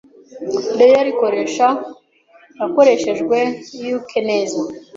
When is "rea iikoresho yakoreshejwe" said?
0.79-3.37